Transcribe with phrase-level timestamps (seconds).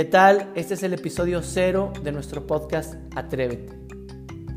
[0.00, 0.50] ¿Qué tal?
[0.54, 3.76] Este es el episodio cero de nuestro podcast Atrévete.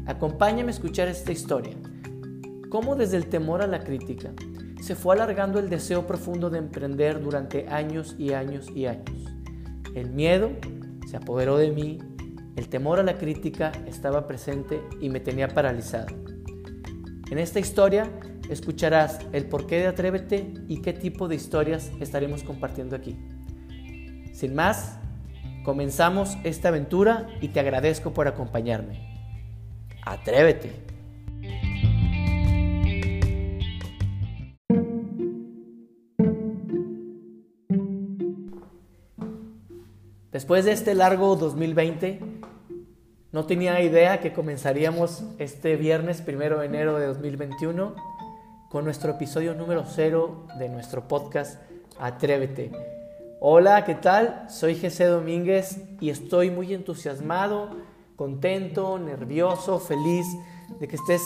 [0.05, 1.75] Acompáñame a escuchar esta historia.
[2.69, 4.31] Cómo desde el temor a la crítica
[4.81, 9.11] se fue alargando el deseo profundo de emprender durante años y años y años.
[9.93, 10.49] El miedo
[11.09, 11.99] se apoderó de mí,
[12.55, 16.07] el temor a la crítica estaba presente y me tenía paralizado.
[17.29, 18.09] En esta historia
[18.47, 23.17] escucharás el porqué de Atrévete y qué tipo de historias estaremos compartiendo aquí.
[24.31, 24.99] Sin más,
[25.63, 28.99] comenzamos esta aventura y te agradezco por acompañarme.
[30.05, 30.71] Atrévete.
[40.31, 42.19] Después de este largo 2020,
[43.31, 47.95] no tenía idea que comenzaríamos este viernes primero de enero de 2021
[48.69, 51.61] con nuestro episodio número cero de nuestro podcast
[51.99, 53.02] Atrévete.
[53.45, 54.45] Hola, ¿qué tal?
[54.47, 57.71] Soy José Domínguez y estoy muy entusiasmado,
[58.15, 60.25] contento, nervioso, feliz
[60.79, 61.21] de que estés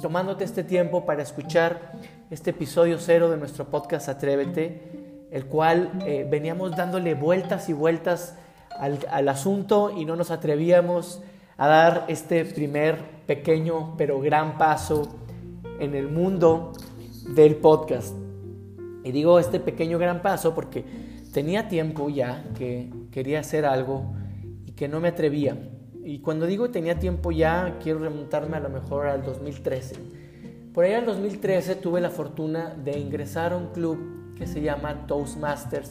[0.00, 1.94] tomándote este tiempo para escuchar
[2.30, 8.38] este episodio cero de nuestro podcast Atrévete, el cual eh, veníamos dándole vueltas y vueltas
[8.78, 11.20] al, asunto y no nos atrevíamos
[11.56, 15.18] a dar este primer pequeño pero gran paso
[15.80, 16.74] en el mundo
[17.34, 18.14] del podcast.
[19.02, 21.05] Y digo este pequeño gran paso porque
[21.36, 24.14] tenía tiempo ya que quería hacer algo
[24.64, 25.54] y que no me atrevía.
[26.02, 29.96] Y cuando digo tenía tiempo ya, quiero remontarme a lo mejor al 2013.
[30.72, 35.06] Por ahí al 2013 tuve la fortuna de ingresar a un club que se llama
[35.06, 35.90] Toastmasters.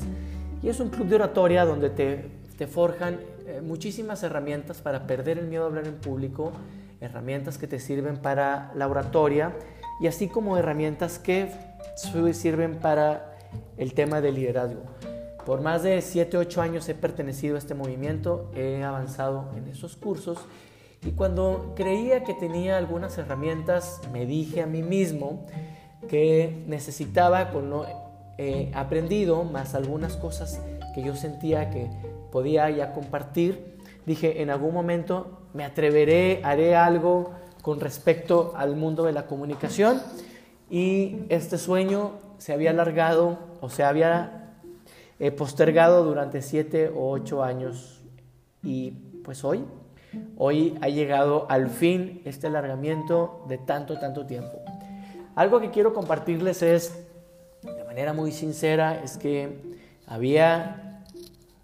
[0.63, 2.25] Y es un club de oratoria donde te
[2.57, 6.53] te forjan eh, muchísimas herramientas para perder el miedo a hablar en público,
[7.01, 9.53] herramientas que te sirven para la oratoria
[10.01, 11.51] y así como herramientas que
[12.33, 13.35] sirven para
[13.77, 14.81] el tema del liderazgo.
[15.45, 19.95] Por más de 7, 8 años he pertenecido a este movimiento, he avanzado en esos
[19.95, 20.39] cursos
[21.05, 25.45] y cuando creía que tenía algunas herramientas me dije a mí mismo
[26.09, 27.85] que necesitaba con lo
[28.39, 30.59] eh, aprendido más algunas cosas
[30.95, 31.91] que yo sentía que
[32.31, 33.77] podía ya compartir,
[34.07, 37.31] dije, en algún momento me atreveré, haré algo
[37.61, 40.01] con respecto al mundo de la comunicación
[40.71, 44.44] y este sueño se había alargado o se había
[45.19, 48.01] eh, postergado durante siete o ocho años
[48.63, 48.91] y
[49.23, 49.63] pues hoy,
[50.37, 54.59] hoy ha llegado al fin este alargamiento de tanto, tanto tiempo.
[55.35, 57.05] Algo que quiero compartirles es,
[57.61, 59.75] de manera muy sincera, es que
[60.07, 61.01] había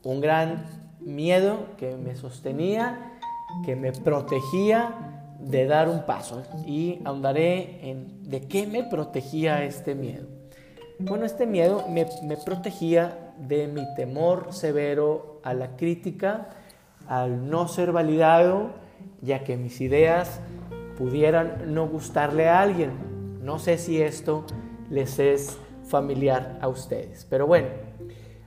[0.04, 0.66] un gran
[1.00, 3.18] miedo que me sostenía,
[3.66, 6.44] que me protegía de dar un paso.
[6.66, 10.28] Y ahondaré en de qué me protegía este miedo.
[11.00, 16.50] Bueno, este miedo me, me protegía de mi temor severo a la crítica,
[17.08, 18.72] al no ser validado,
[19.22, 20.40] ya que mis ideas
[20.98, 22.92] pudieran no gustarle a alguien.
[23.42, 24.46] No sé si esto
[24.90, 27.68] les es familiar a ustedes, pero bueno,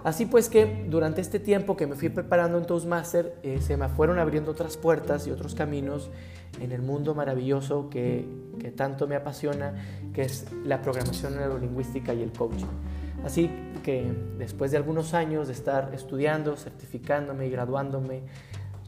[0.05, 3.89] Así pues que durante este tiempo que me fui preparando en Toastmaster, eh, se me
[3.89, 6.11] fueron abriendo otras puertas y otros caminos
[6.61, 8.29] en el mundo maravilloso que,
[8.61, 9.73] que, tanto me apasiona,
[10.13, 12.67] que es la programación neurolingüística y el coaching.
[13.25, 13.51] Así
[13.83, 18.23] que después de algunos años de estar estudiando, certificándome y graduándome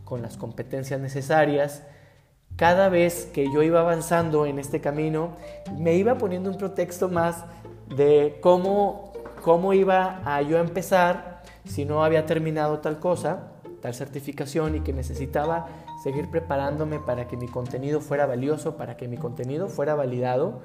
[0.05, 1.83] con las competencias necesarias,
[2.57, 5.37] cada vez que yo iba avanzando en este camino,
[5.77, 7.45] me iba poniendo un pretexto más
[7.89, 9.07] de cómo
[9.47, 14.93] cómo iba a yo empezar si no había terminado tal cosa, tal certificación y que
[14.93, 15.69] necesitaba
[16.03, 20.63] seguir preparándome para que mi contenido fuera valioso, para que mi contenido fuera validado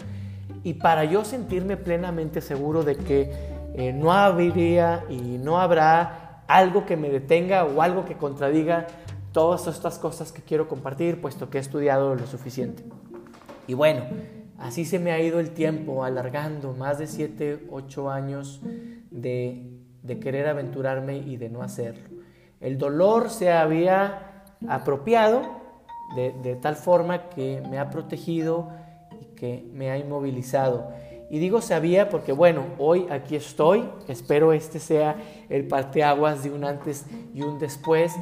[0.63, 3.31] y para yo sentirme plenamente seguro de que
[3.75, 8.87] eh, no habría y no habrá algo que me detenga o algo que contradiga
[9.31, 12.83] todas estas cosas que quiero compartir, puesto que he estudiado lo suficiente.
[13.67, 14.03] Y bueno,
[14.61, 18.61] Así se me ha ido el tiempo alargando, más de 7, 8 años
[19.09, 19.79] de,
[20.21, 22.03] querer aventurarme y de no hacerlo.
[22.59, 25.41] El dolor se había apropiado
[26.15, 28.69] de, de, tal forma que me ha protegido
[29.19, 30.91] y que me ha inmovilizado.
[31.31, 35.16] Y digo sabía porque, bueno, hoy aquí estoy, espero este sea
[35.48, 38.13] el parteaguas de un antes y un después,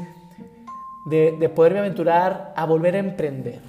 [1.08, 3.62] de, de poderme aventurar a volver a emprender.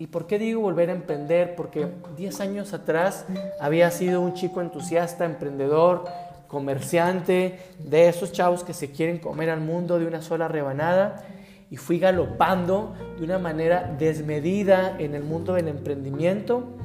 [0.00, 1.54] ¿Y por qué digo volver a emprender?
[1.54, 1.86] Porque
[2.16, 3.24] 10 años atrás
[3.60, 6.04] había sido un chico entusiasta, emprendedor,
[6.48, 11.24] comerciante, de esos chavos que se quieren comer al mundo de una sola rebanada
[11.70, 16.77] y fui galopando de una manera desmedida en el mundo del emprendimiento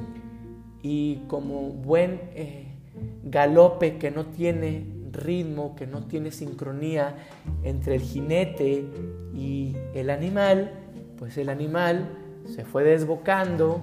[0.84, 2.66] y como buen eh,
[3.24, 7.16] galope que no tiene ritmo, que no tiene sincronía
[7.62, 8.84] entre el jinete
[9.34, 10.72] y el animal,
[11.18, 12.06] pues el animal
[12.46, 13.80] se fue desbocando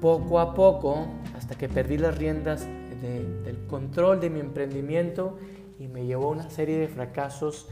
[0.00, 2.66] poco a poco hasta que perdí las riendas
[3.00, 5.38] del control de mi emprendimiento
[5.78, 7.68] y me llevó a una serie de fracasos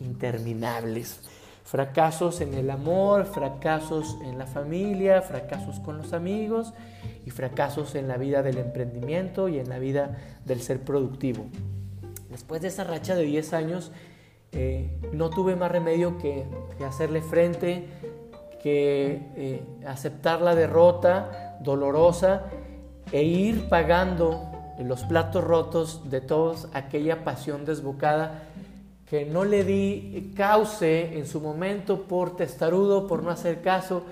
[0.00, 1.20] interminables.
[1.64, 6.74] Fracasos en el amor, fracasos en la familia, fracasos con los amigos
[7.24, 11.46] y fracasos en la vida del emprendimiento y en la vida del ser productivo.
[12.30, 13.92] Después de esa racha de 10 años,
[14.52, 16.44] eh, no tuve más remedio que,
[16.86, 17.86] hacerle frente,
[18.62, 22.44] que eh, aceptar la derrota dolorosa
[23.12, 28.42] e ir pagando los platos rotos de toda aquella pasión desbocada
[29.12, 34.04] que no le di cauce en su momento por testarudo, por no hacer caso,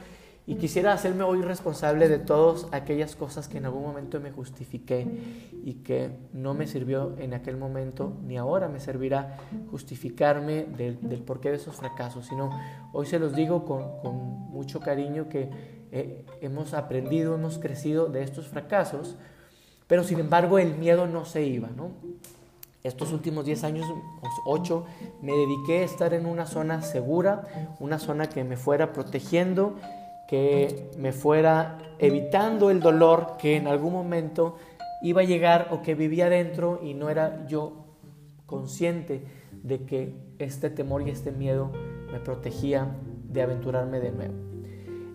[0.47, 5.06] y quisiera hacerme hoy responsable de todas aquellas cosas que en algún momento me justifiqué
[5.64, 9.38] y que no me sirvió en aquel momento, ni ahora me servirá
[9.70, 12.50] justificarme del, porqué de esos fracasos, sino
[12.93, 14.17] hoy se los digo con, con
[14.50, 15.49] mucho cariño que
[15.93, 19.17] eh, hemos aprendido, hemos crecido de estos fracasos,
[19.87, 21.93] pero sin embargo el miedo no se iba, ¿no?
[22.82, 23.87] Estos últimos 10 años,
[24.47, 24.85] 8,
[25.21, 29.77] me dediqué a estar en una zona segura, una zona que me fuera protegiendo,
[30.29, 34.56] que me fuera evitando el dolor que en algún momento
[35.03, 37.85] iba a llegar o que vivía dentro y no era yo
[38.47, 39.25] consciente
[39.62, 41.71] de que este temor y este miedo
[42.12, 42.88] me protegía
[43.29, 44.35] de aventurarme de nuevo.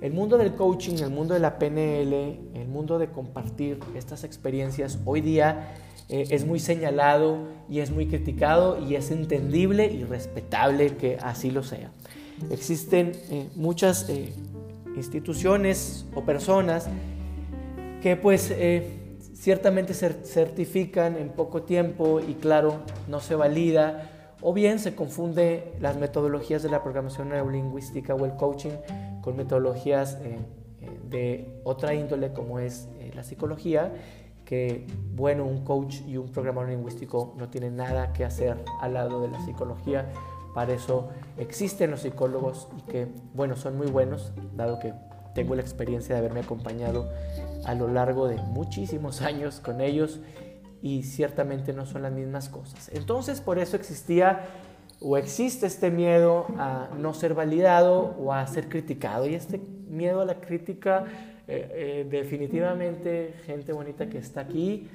[0.01, 2.13] El mundo del coaching, el mundo de la PNL,
[2.53, 5.73] el mundo de compartir estas experiencias hoy día
[6.07, 11.49] eh, es muy señalado y es muy criticado y es entendible y respetable que así
[11.49, 11.91] lo sea.
[12.51, 14.33] Existen eh, muchas eh,
[14.95, 16.87] instituciones o personas
[18.03, 18.53] que pues
[19.33, 24.11] ciertamente se certifican en poco tiempo y claro, no se valida
[24.41, 28.77] o bien se confunde las metodologías de la programación neurolingüística o el coaching
[29.21, 30.19] con metodologías
[31.09, 33.91] de otra índole como es la psicología
[34.45, 39.21] que, bueno, un coach y un programador lingüístico no tienen nada que hacer al lado
[39.21, 40.11] de la psicología.
[40.53, 44.93] Para eso existen los psicólogos y que, bueno, son muy buenos, dado que
[45.33, 47.09] tengo la experiencia de haberme acompañado
[47.65, 50.21] a lo largo de muchísimos años con ellos
[50.81, 52.89] y ciertamente no son las mismas cosas.
[52.93, 54.45] Entonces, por eso existía
[55.01, 59.27] o existe este miedo a no ser validado o a ser criticado.
[59.27, 59.59] Y este
[59.89, 61.05] miedo a la crítica
[61.47, 64.89] eh, eh, definitivamente, gente bonita que está aquí,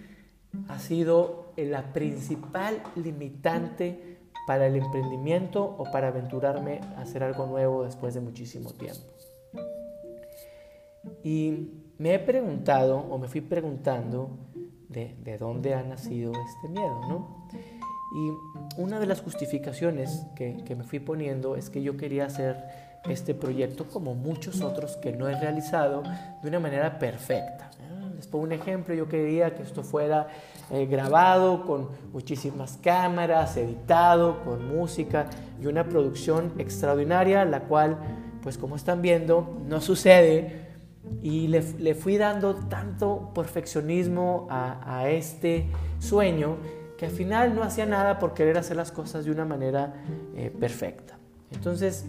[0.68, 7.84] ha sido la principal limitante para el emprendimiento o para aventurarme a hacer algo nuevo
[7.84, 9.00] después de muchísimo tiempo.
[11.22, 14.30] Y me he preguntado o me fui preguntando
[14.88, 17.46] de, de dónde ha nacido este miedo, ¿no?
[18.12, 22.89] Y una de las justificaciones que, que me fui poniendo es que yo quería hacer
[23.08, 26.02] este proyecto como muchos otros que no he realizado
[26.42, 27.70] de una manera perfecta.
[28.20, 30.28] Les pongo un ejemplo, yo quería que esto fuera
[30.70, 35.24] eh, grabado con muchísimas cámaras, editado, con música
[35.58, 37.96] y una producción extraordinaria, la cual,
[38.42, 40.68] pues como están viendo, no sucede.
[41.22, 46.58] Y le, fui dando tanto perfeccionismo a, este sueño
[46.98, 49.94] que al final no hacía nada por querer hacer las cosas de una manera
[50.36, 51.16] eh, perfecta.
[51.52, 52.04] Entonces,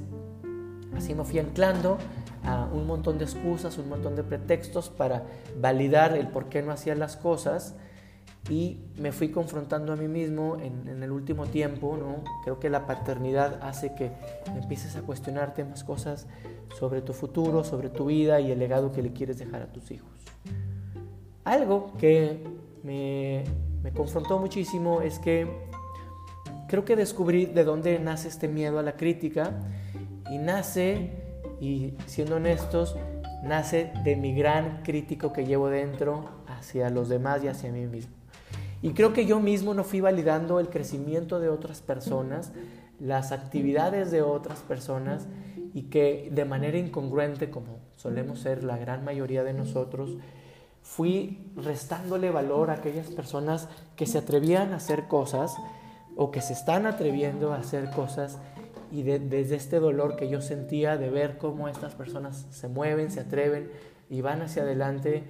[0.95, 1.98] Así me fui anclando
[2.43, 5.24] a un montón de excusas, un montón de pretextos para
[5.60, 7.75] validar el por qué no hacía las cosas
[8.50, 12.24] y me fui confrontando a mí mismo en, el último tiempo, ¿no?
[12.43, 14.12] Creo que la paternidad hace que
[14.55, 16.27] empieces a cuestionarte más cosas
[16.79, 19.91] sobre tu futuro, sobre tu vida y el legado que le quieres dejar a tus
[19.91, 20.10] hijos.
[21.43, 22.43] Algo que
[22.83, 23.43] me,
[23.83, 25.48] me confrontó muchísimo es que
[26.67, 29.53] creo que descubrí de dónde nace este miedo a la crítica
[30.32, 31.12] y nace,
[31.60, 32.96] y siendo honestos,
[33.44, 38.14] nace de mi gran crítico que llevo dentro hacia los demás y hacia mí mismo.
[38.82, 42.54] Y creo que yo mismo no fui validando el crecimiento de otras personas,
[42.98, 45.28] las actividades de otras personas
[45.74, 50.12] y que de manera incongruente, como solemos ser la gran mayoría de nosotros,
[50.82, 55.54] fui restándole valor a aquellas personas que se atrevían a hacer cosas
[56.16, 58.40] o que se están atreviendo a hacer cosas
[58.91, 63.21] y desde este dolor que yo sentía de ver cómo estas personas se mueven, se
[63.21, 63.71] atreven
[64.10, 65.24] y van hacia adelante,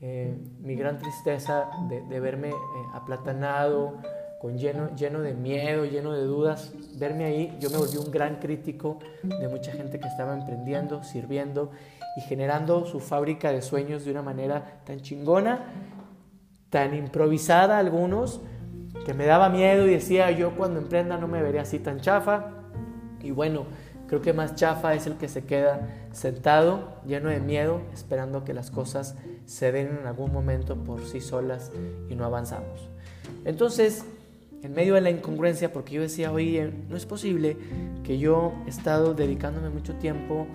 [0.00, 2.54] eh, mi gran tristeza de, verme eh,
[2.94, 3.96] aplatanado,
[4.40, 8.36] con lleno, lleno de miedo, lleno de dudas, verme ahí, yo me volví un gran
[8.36, 11.72] crítico de mucha gente que estaba emprendiendo, sirviendo
[12.16, 15.72] y generando su fábrica de sueños de una manera tan chingona,
[16.70, 18.40] tan improvisada algunos,
[19.04, 22.57] que me daba miedo y decía yo cuando emprenda no me veré así tan chafa.
[23.28, 23.66] Y bueno,
[24.06, 28.54] creo que más chafa es el que se queda sentado, lleno de miedo, esperando que
[28.54, 31.70] las cosas se den en algún momento por sí solas
[32.08, 32.88] y no avanzamos.
[33.44, 34.06] Entonces,
[34.62, 37.58] en medio de la incongruencia, porque yo decía, oye, no es posible
[38.02, 40.46] que yo he estado dedicándome mucho tiempo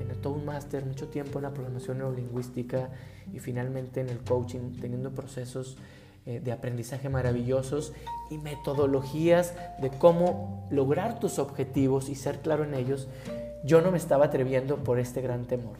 [0.00, 2.90] en el Toastmaster, mucho tiempo en la programación neurolingüística
[3.34, 5.78] y finalmente en el coaching, teniendo procesos
[6.38, 7.92] de aprendizaje maravillosos
[8.30, 13.08] y metodologías de cómo lograr tus objetivos y ser claro en ellos,
[13.64, 15.76] yo no me estaba atreviendo por este gran temor.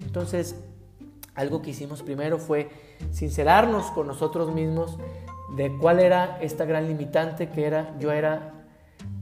[0.00, 0.56] Entonces,
[1.34, 2.68] algo que hicimos primero fue
[3.10, 4.98] sincerarnos con nosotros mismos
[5.56, 8.52] de cuál era esta gran limitante que era yo era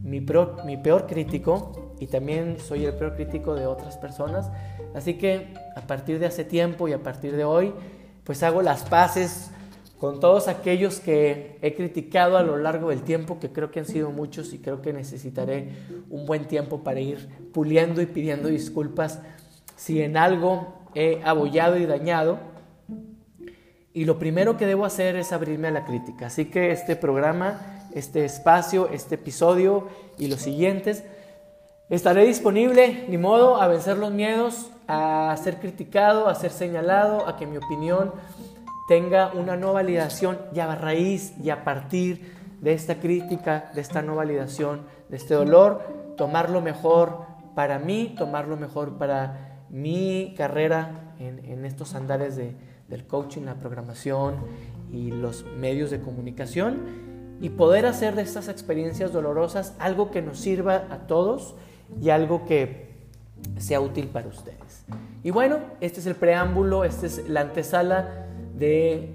[0.03, 0.21] mi,
[0.65, 4.51] mi peor crítico y también soy el peor crítico de otras personas.
[4.95, 7.73] Así que a partir de hace tiempo y a partir de hoy,
[8.25, 9.51] pues hago las paces
[10.03, 13.87] con todos aquellos que he criticado a lo largo del tiempo, que creo que han
[13.87, 15.69] sido muchos y creo que necesitaré
[16.11, 19.21] un buen tiempo para ir puliendo y pidiendo disculpas
[19.77, 22.41] si en algo he abollado y dañado.
[23.93, 26.27] Y lo primero que debo hacer es abrirme a la crítica.
[26.27, 29.87] Así que este programa, este espacio, este episodio
[30.19, 31.05] y los siguientes,
[31.91, 37.37] estaré disponible, ni modo, a vencer los miedos, a ser criticado, a ser señalado, a
[37.37, 38.11] que mi opinión
[38.93, 44.03] tenga una no validación y a raíz y a partir de esta crítica, de esta
[44.03, 45.81] no validación, de este dolor,
[46.19, 53.07] tomar lo mejor para mí, tomar lo mejor para mi carrera en, estos andares del
[53.07, 54.35] coaching, la programación
[54.93, 60.39] y los medios de comunicación y poder hacer de estas experiencias dolorosas algo que nos
[60.39, 61.55] sirva a todos
[61.99, 62.93] y algo que
[63.57, 64.85] sea útil para ustedes.
[65.23, 68.29] Y bueno, este es el preámbulo, esta es la antesala
[68.62, 69.14] de,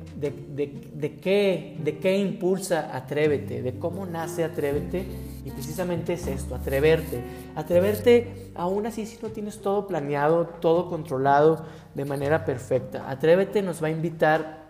[0.95, 5.05] de, qué, de qué impulsa Atrévete, de cómo nace Atrévete.
[5.45, 7.21] Y precisamente es esto, atreverte.
[7.55, 13.09] Atreverte aún así si no tienes todo planeado, todo controlado de manera perfecta.
[13.09, 14.65] Atrévete nos va a invitar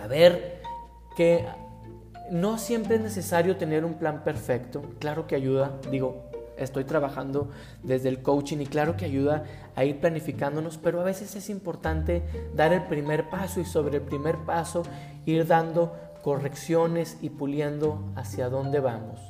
[0.00, 0.62] a ver
[1.16, 1.44] que
[2.30, 4.82] no siempre es necesario tener un plan perfecto.
[5.00, 7.50] Claro que ayuda, digo, estoy trabajando
[7.82, 9.44] desde el coaching y claro que ayuda
[9.74, 12.22] a ir planificándonos, pero a veces es importante
[12.54, 14.82] dar el primer paso y sobre el primer paso
[15.24, 19.20] ir dando correcciones y puliendo hacia dónde vamos.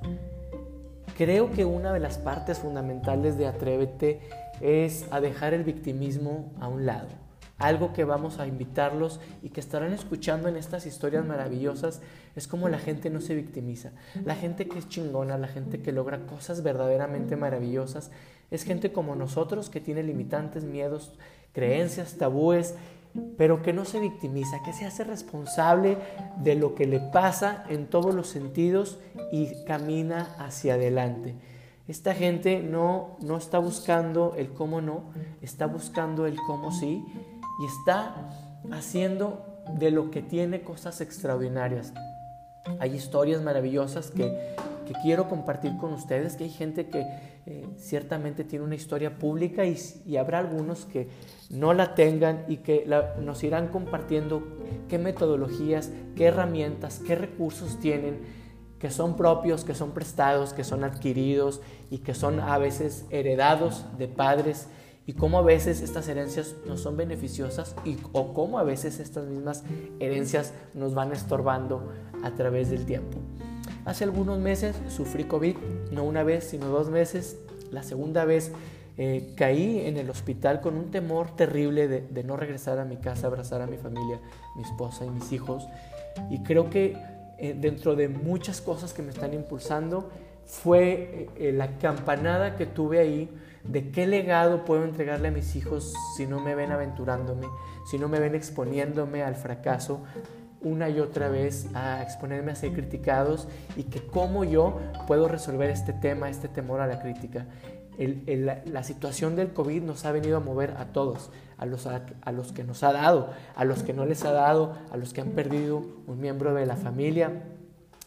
[1.17, 4.21] Creo que una de las partes fundamentales de Atrévete
[4.61, 7.26] es a dejar el victimismo a un lado
[7.59, 12.03] algo que vamos a invitarlos y que estarán escuchando en estas historias maravillosas
[12.35, 13.93] es como la gente no se victimiza.
[14.25, 18.11] La gente que es chingona, la gente que logra cosas verdaderamente maravillosas,
[18.51, 21.15] es gente como nosotros que tiene limitantes, miedos,
[21.53, 22.75] creencias, tabúes,
[23.39, 25.97] pero que no se victimiza, que se hace responsable
[26.43, 28.99] de lo que le pasa en todos los sentidos
[29.33, 31.35] y camina hacia adelante.
[31.89, 35.05] Esta gente no, no está buscando el cómo no,
[35.41, 37.03] está buscando el cómo sí
[37.61, 38.31] y está
[38.71, 39.45] haciendo
[39.79, 41.93] de lo que tiene cosas extraordinarias.
[42.81, 44.55] Hay historias maravillosas que,
[45.03, 47.05] quiero compartir con ustedes, que hay gente que
[47.47, 51.09] eh, ciertamente tiene una historia pública y, habrá algunos que
[51.51, 52.89] no la tengan y que
[53.21, 54.43] nos irán compartiendo
[54.89, 58.47] qué metodologías, qué herramientas, qué recursos tienen
[58.79, 63.85] que son propios, que son prestados, que son adquiridos y que son a veces heredados
[63.97, 64.69] de padres
[65.07, 69.27] y cómo a veces estas herencias no son beneficiosas y, o cómo a veces estas
[69.27, 69.63] mismas
[70.01, 71.93] herencias nos van estorbando
[72.25, 73.19] a través del tiempo.
[73.85, 75.57] Hace algunos meses sufrí COVID,
[75.93, 77.37] no una vez, sino dos veces.
[77.71, 78.51] La segunda vez
[78.99, 83.29] eh, caí en el hospital con un temor terrible de, no regresar a mi casa,
[83.29, 84.21] abrazar a mi familia,
[84.57, 85.69] mi esposa y mis hijos.
[86.31, 86.97] Y creo que
[87.39, 90.11] eh, dentro de muchas cosas que me están impulsando,
[90.47, 93.29] fue eh, la campanada que tuve ahí
[93.69, 97.47] de qué legado puedo entregarle a mis hijos si no me ven aventurándome,
[97.91, 100.03] si no me ven exponiéndome al fracaso
[100.63, 103.47] una y otra vez, a exponerme a ser criticados
[103.77, 107.47] y que cómo yo puedo resolver este tema, este temor a la crítica.
[107.99, 112.53] la, situación del COVID nos ha venido a mover a todos, a los, a los
[112.53, 115.31] que nos ha dado, a los que no les ha dado, a los que han
[115.31, 117.31] perdido un miembro de la familia,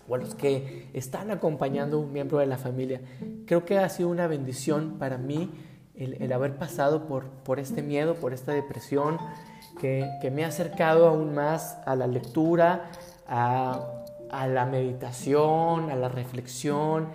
[0.10, 3.02] o los que están acompañando a un miembro de la familia.
[3.46, 5.52] Creo que ha sido una bendición para mí
[5.96, 9.18] el, haber pasado por, por, este miedo, por esta depresión,
[9.80, 12.90] que, que, me ha acercado aún más a la lectura,
[13.28, 13.86] a,
[14.32, 17.08] a la meditación, a la reflexión,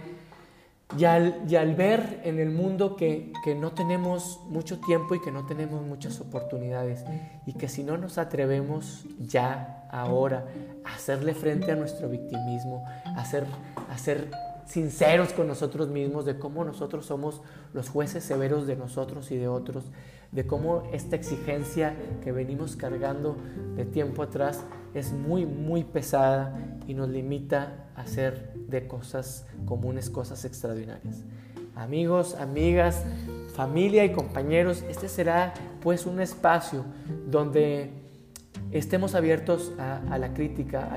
[0.98, 5.46] y al, ver en el mundo que, que, no tenemos mucho tiempo y que no
[5.46, 7.04] tenemos muchas oportunidades
[7.46, 10.46] y que si no nos atrevemos ya, ahora,
[10.84, 13.46] a hacerle frente a nuestro victimismo, a ser,
[13.88, 14.30] a ser
[14.66, 19.48] sinceros con nosotros mismos de cómo nosotros somos los jueces severos de nosotros y de
[19.48, 19.84] otros,
[20.32, 23.36] de cómo esta exigencia que venimos cargando
[23.76, 24.64] de tiempo atrás
[24.94, 31.24] es muy, muy pesada y nos limita a hacer de cosas comunes, cosas extraordinarias.
[31.74, 33.02] Amigos, amigas,
[33.54, 36.84] familia y compañeros, este será pues un espacio
[37.26, 37.90] donde
[38.70, 40.88] estemos abiertos a, la crítica,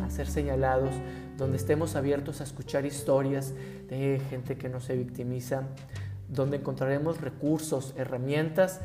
[0.00, 0.94] a, a, ser señalados,
[1.36, 3.54] donde estemos abiertos a escuchar historias
[3.88, 5.64] de gente que no se victimiza,
[6.28, 8.80] donde encontraremos recursos, herramientas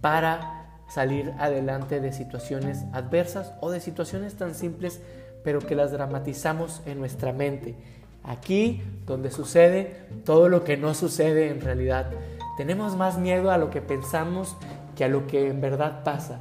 [0.00, 0.59] para
[0.90, 5.00] salir adelante de situaciones adversas o de situaciones tan simples
[5.42, 7.74] pero que las dramatizamos en nuestra mente.
[8.22, 12.10] Aquí donde sucede todo lo que no sucede en realidad.
[12.56, 14.56] Tenemos más miedo a lo que pensamos
[14.96, 16.40] que a lo que en verdad pasa.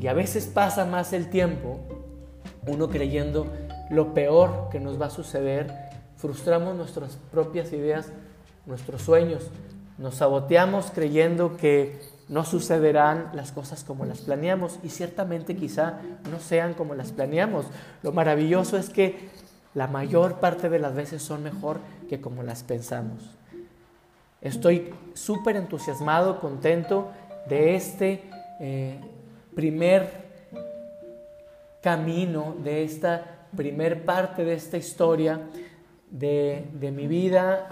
[0.00, 1.78] Y a veces pasa más el tiempo
[2.66, 3.46] uno creyendo
[3.90, 5.72] lo peor que nos va a suceder,
[6.16, 8.12] frustramos nuestras propias ideas,
[8.66, 9.50] nuestros sueños,
[9.98, 11.98] nos saboteamos creyendo que
[12.30, 15.98] no sucederán las cosas como las planeamos y ciertamente quizá
[16.30, 17.66] no sean como las planeamos.
[18.04, 19.28] Lo maravilloso es que
[19.74, 23.36] la mayor parte de las veces son mejor que como las pensamos.
[24.40, 27.10] Estoy súper entusiasmado, contento
[27.48, 28.22] de este
[28.60, 29.00] eh,
[29.56, 30.30] primer
[31.82, 35.40] camino, de esta primer parte de esta historia
[36.12, 37.70] de, de mi vida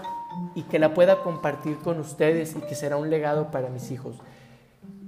[0.53, 4.17] y que la pueda compartir con ustedes y que será un legado para mis hijos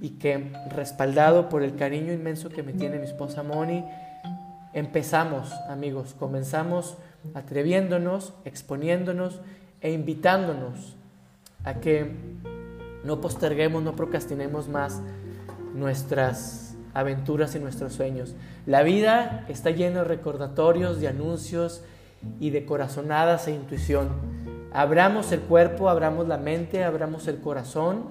[0.01, 3.85] y que respaldado por el cariño inmenso que me tiene mi esposa Moni,
[4.73, 6.97] empezamos, amigos, comenzamos
[7.35, 9.39] atreviéndonos, exponiéndonos
[9.79, 10.95] e invitándonos
[11.63, 12.11] a que
[13.03, 15.01] no posterguemos, no procrastinemos más
[15.75, 18.35] nuestras aventuras y nuestros sueños.
[18.65, 21.83] La vida está llena de recordatorios, de anuncios
[22.39, 24.09] y de corazonadas e intuición.
[24.73, 28.05] Abramos el cuerpo, abramos la mente, abramos el corazón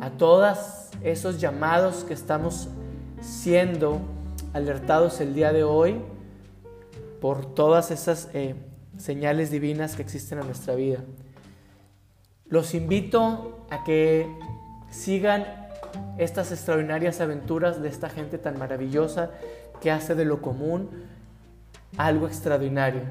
[0.00, 2.68] a todas esos llamados que estamos
[3.20, 4.00] siendo
[4.52, 5.96] alertados el día de hoy
[7.20, 8.54] por todas esas eh,
[8.98, 10.98] señales divinas que existen en nuestra vida.
[12.48, 14.26] Los invito a que
[14.90, 15.44] sigan
[16.18, 19.30] estas extraordinarias aventuras de esta gente tan maravillosa
[19.80, 20.90] que hace de lo común
[21.96, 23.02] algo extraordinario.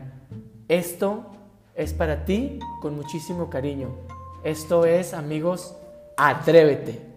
[0.67, 1.25] Esto
[1.75, 3.95] es para ti con muchísimo cariño.
[4.43, 5.75] Esto es, amigos,
[6.17, 7.08] atrévete.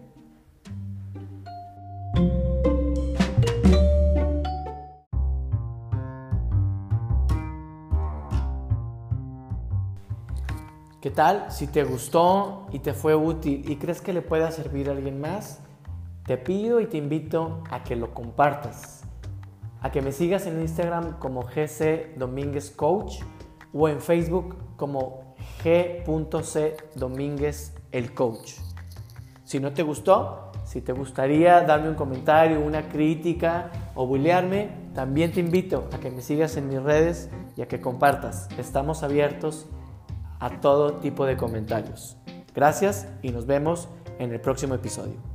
[11.49, 15.21] Si te gustó y te fue útil y crees que le pueda servir a alguien
[15.21, 15.59] más,
[16.25, 19.03] te pido y te invito a que lo compartas,
[19.81, 23.21] a que me sigas en Instagram como GC Domínguez Coach
[23.71, 28.55] o en Facebook como G.C Domínguez el Coach.
[29.43, 35.31] Si no te gustó, si te gustaría darme un comentario, una crítica o bullearme, también
[35.31, 38.49] te invito a que me sigas en mis redes y a que compartas.
[38.57, 39.67] Estamos abiertos
[40.43, 42.17] a todo tipo de comentarios.
[42.53, 43.87] Gracias y nos vemos
[44.19, 45.32] en el próximo episodio.